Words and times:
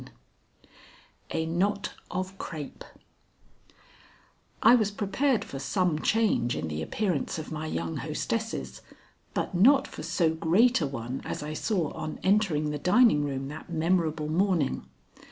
XIX 0.01 0.11
A 1.29 1.45
KNOT 1.45 1.93
OF 2.09 2.35
CRAPE 2.39 2.83
I 4.63 4.73
was 4.73 4.89
prepared 4.89 5.45
for 5.45 5.59
some 5.59 5.99
change 5.99 6.55
in 6.55 6.69
the 6.69 6.81
appearance 6.81 7.37
of 7.37 7.51
my 7.51 7.67
young 7.67 7.97
hostesses, 7.97 8.81
but 9.35 9.53
not 9.53 9.87
for 9.87 10.01
so 10.01 10.33
great 10.33 10.81
a 10.81 10.87
one 10.87 11.21
as 11.23 11.43
I 11.43 11.53
saw 11.53 11.91
on 11.93 12.17
entering 12.23 12.71
the 12.71 12.79
dining 12.79 13.23
room 13.23 13.47
that 13.49 13.69
memorable 13.71 14.27
morning. 14.27 14.87